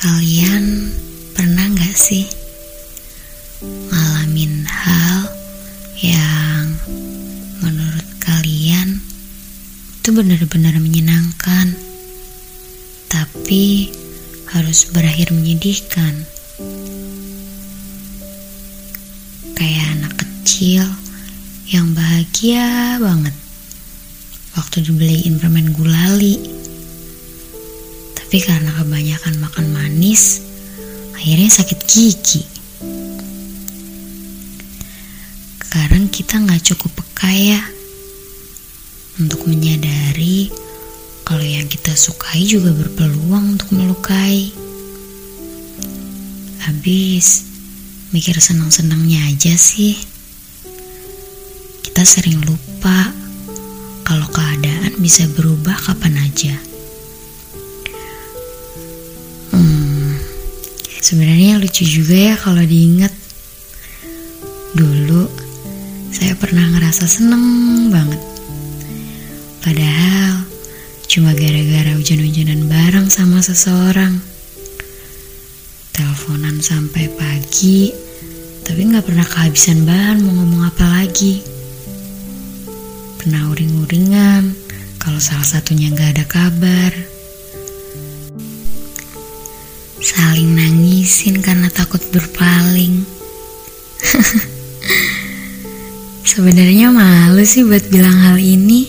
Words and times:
Kalian 0.00 0.88
pernah 1.36 1.68
gak 1.76 1.92
sih 1.92 2.24
ngalamin 3.60 4.64
hal 4.64 5.28
yang 6.00 6.72
menurut 7.60 8.08
kalian 8.16 8.96
itu 10.00 10.08
benar-benar 10.08 10.80
menyenangkan, 10.80 11.76
tapi 13.12 13.92
harus 14.48 14.88
berakhir 14.88 15.36
menyedihkan? 15.36 16.24
Kayak 19.52 19.84
anak 20.00 20.16
kecil 20.16 20.88
yang 21.68 21.92
bahagia 21.92 22.96
banget 22.96 23.36
waktu 24.56 24.80
dibeliin 24.80 25.36
permen 25.36 25.76
gulali. 25.76 26.40
Tapi 28.30 28.46
karena 28.46 28.70
kebanyakan 28.70 29.42
makan 29.42 29.74
manis, 29.74 30.38
akhirnya 31.18 31.50
sakit 31.50 31.82
gigi. 31.82 32.46
Sekarang 35.58 36.06
kita 36.14 36.38
nggak 36.38 36.62
cukup 36.62 36.94
peka 36.94 37.26
ya 37.26 37.58
untuk 39.18 39.50
menyadari 39.50 40.46
kalau 41.26 41.42
yang 41.42 41.66
kita 41.66 41.90
sukai 41.98 42.46
juga 42.46 42.70
berpeluang 42.70 43.58
untuk 43.58 43.74
melukai. 43.74 44.54
Habis 46.70 47.50
mikir 48.14 48.38
senang-senangnya 48.38 49.26
aja 49.26 49.58
sih. 49.58 49.98
Kita 51.82 52.06
sering 52.06 52.46
lupa 52.46 53.10
kalau 54.06 54.30
keadaan 54.30 55.02
bisa 55.02 55.26
berubah 55.34 55.74
kapan 55.82 56.30
aja. 56.30 56.69
Sebenarnya 61.00 61.56
lucu 61.56 61.82
juga 61.82 62.14
ya 62.14 62.34
kalau 62.36 62.60
diingat. 62.60 63.10
Dulu 64.76 65.26
saya 66.12 66.36
pernah 66.36 66.62
ngerasa 66.76 67.08
seneng 67.08 67.44
banget. 67.88 68.20
Padahal 69.64 70.44
cuma 71.10 71.34
gara-gara 71.34 71.96
hujan-hujanan 71.96 72.68
bareng 72.68 73.08
sama 73.10 73.42
seseorang. 73.42 74.20
Teleponan 75.90 76.62
sampai 76.62 77.10
pagi, 77.12 77.90
tapi 78.62 78.86
nggak 78.88 79.04
pernah 79.04 79.26
kehabisan 79.26 79.82
bahan 79.84 80.22
mau 80.22 80.32
ngomong 80.38 80.62
apa 80.70 80.86
lagi. 80.86 81.42
Pernah 83.20 83.52
uring-uringan 83.52 84.54
kalau 84.96 85.20
salah 85.20 85.44
satunya 85.44 85.92
nggak 85.92 86.16
ada 86.16 86.24
kabar. 86.24 87.19
Saling 90.20 90.52
nangisin 90.52 91.40
karena 91.40 91.72
takut 91.72 92.04
berpaling. 92.12 93.08
Sebenarnya 96.28 96.92
malu 96.92 97.40
sih 97.40 97.64
buat 97.64 97.88
bilang 97.88 98.20
hal 98.20 98.36
ini. 98.36 98.84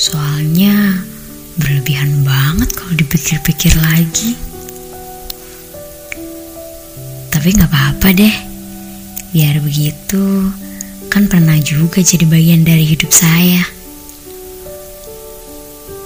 Soalnya 0.00 1.04
berlebihan 1.60 2.24
banget 2.24 2.72
kalau 2.72 2.96
dipikir-pikir 2.96 3.76
lagi. 3.76 4.32
Tapi 7.28 7.48
nggak 7.52 7.68
apa-apa 7.68 8.16
deh. 8.16 8.36
Biar 9.36 9.60
begitu, 9.60 10.56
kan 11.12 11.28
pernah 11.28 11.60
juga 11.60 12.00
jadi 12.00 12.24
bagian 12.24 12.64
dari 12.64 12.96
hidup 12.96 13.12
saya. 13.12 13.60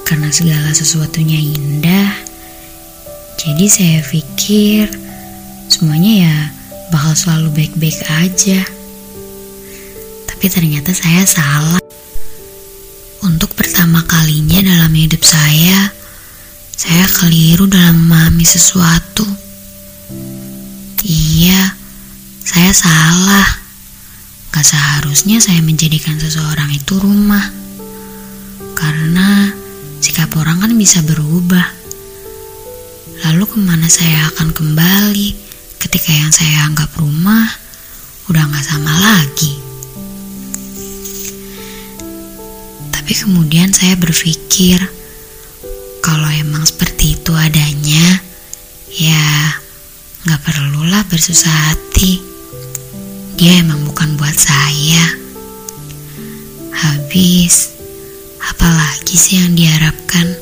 Karena 0.03 0.27
segala 0.35 0.75
sesuatunya 0.75 1.39
indah, 1.39 2.30
jadi 3.41 3.66
saya 3.72 3.98
pikir 4.05 4.92
semuanya 5.72 6.28
ya 6.28 6.36
bakal 6.92 7.16
selalu 7.16 7.48
baik-baik 7.56 7.96
aja. 8.20 8.60
Tapi 10.28 10.45
ternyata 10.52 10.92
saya 10.92 11.24
salah. 11.24 11.80
Untuk 13.24 13.56
pertama 13.56 14.05
kalinya 14.05 14.61
dalam 14.61 14.92
hidup 14.92 15.24
saya, 15.24 15.89
saya 16.77 17.08
keliru 17.08 17.64
dalam 17.64 18.05
memahami 18.05 18.45
sesuatu. 18.45 19.24
Iya, 21.00 21.80
saya 22.45 22.77
salah. 22.77 23.48
Gak 24.52 24.68
seharusnya 24.68 25.40
saya 25.40 25.64
menjadikan 25.64 26.20
seseorang 26.20 26.77
itu 26.77 27.00
rumah. 27.00 27.48
Karena 28.77 29.48
sikap 30.05 30.29
orang 30.36 30.61
kan 30.61 30.77
bisa 30.77 31.00
berubah. 31.00 31.80
Ke 33.50 33.58
mana 33.58 33.90
saya 33.90 34.30
akan 34.30 34.55
kembali 34.55 35.34
ketika 35.83 36.14
yang 36.14 36.30
saya 36.30 36.70
anggap 36.70 36.86
rumah 36.94 37.50
udah 38.30 38.46
gak 38.46 38.62
sama 38.62 38.94
lagi? 38.94 39.58
Tapi 42.94 43.11
kemudian 43.11 43.74
saya 43.74 43.98
berpikir, 43.98 44.78
kalau 45.98 46.30
emang 46.30 46.62
seperti 46.62 47.18
itu 47.18 47.34
adanya, 47.34 48.22
ya 48.94 49.58
gak 50.30 50.46
perlulah 50.46 51.02
bersusah 51.11 51.74
hati. 51.74 52.22
Dia 53.34 53.67
emang 53.67 53.82
bukan 53.82 54.14
buat 54.14 54.38
saya. 54.38 55.18
Habis, 56.70 57.74
apalagi 58.46 59.18
sih 59.18 59.42
yang 59.42 59.58
diharapkan 59.58 60.38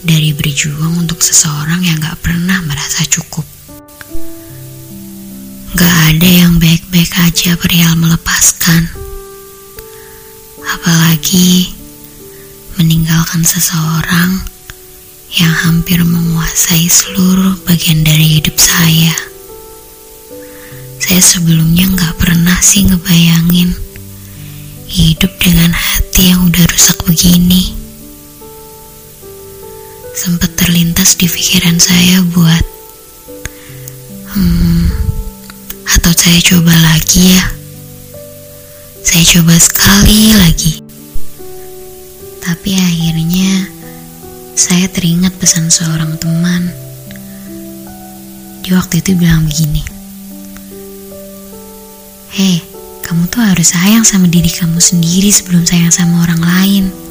dari 0.00 0.32
berjuang 0.32 1.04
untuk 1.04 1.20
seseorang 1.20 1.84
yang 1.84 2.00
gak 2.00 2.20
pernah 2.24 2.60
merasa 2.64 3.04
cukup? 3.08 3.44
Gak 5.76 5.96
ada 6.16 6.28
yang 6.28 6.56
baik-baik 6.60 7.12
aja 7.20 7.56
perihal 7.56 7.96
melepaskan. 7.96 8.90
Apalagi 10.60 11.72
meninggalkan 12.78 13.44
seseorang 13.44 14.40
yang 15.36 15.54
hampir 15.66 16.02
menguasai 16.02 16.90
seluruh 16.90 17.54
bagian 17.64 18.02
dari 18.02 18.40
hidup 18.40 18.58
saya. 18.58 19.14
Saya 21.00 21.22
sebelumnya 21.22 21.86
gak 21.96 22.18
pernah 22.20 22.58
sih 22.62 22.86
ngebayangin 22.86 23.72
hidup 24.90 25.30
dengan 25.38 25.70
hati 25.70 26.34
yang 26.34 26.50
udah 26.50 26.66
rusak 26.66 26.98
begini. 27.06 27.79
Sempat 30.20 30.52
terlintas 30.52 31.16
di 31.16 31.24
pikiran 31.24 31.80
saya 31.80 32.20
buat, 32.20 32.64
hmm, 34.36 34.84
atau 35.96 36.12
saya 36.12 36.36
coba 36.44 36.76
lagi 36.76 37.40
ya. 37.40 37.46
Saya 39.00 39.24
coba 39.24 39.56
sekali 39.56 40.36
lagi. 40.36 40.84
Tapi 42.36 42.70
akhirnya 42.76 43.64
saya 44.52 44.92
teringat 44.92 45.40
pesan 45.40 45.72
seorang 45.72 46.20
teman. 46.20 46.68
Di 48.60 48.76
waktu 48.76 49.00
itu 49.00 49.16
bilang 49.16 49.48
begini. 49.48 49.80
Hei, 52.36 52.60
kamu 53.08 53.24
tuh 53.32 53.40
harus 53.40 53.72
sayang 53.72 54.04
sama 54.04 54.28
diri 54.28 54.52
kamu 54.52 54.84
sendiri 54.84 55.32
sebelum 55.32 55.64
sayang 55.64 55.88
sama 55.88 56.28
orang 56.28 56.44
lain. 56.44 57.09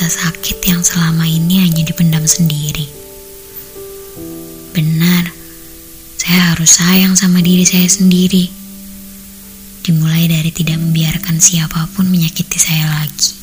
Rasa 0.00 0.32
sakit 0.32 0.64
yang 0.64 0.80
selama 0.80 1.28
ini 1.28 1.60
hanya 1.60 1.84
dipendam 1.84 2.24
sendiri. 2.24 2.88
Benar, 4.72 5.28
saya 6.16 6.56
harus 6.56 6.72
sayang 6.72 7.20
sama 7.20 7.44
diri 7.44 7.68
saya 7.68 7.84
sendiri. 7.84 8.48
Dimulai 9.84 10.24
dari 10.24 10.48
tidak 10.56 10.80
membiarkan 10.80 11.36
siapa 11.36 11.84
pun 11.92 12.08
menyakiti 12.08 12.56
saya 12.56 12.88
lagi. 12.88 13.39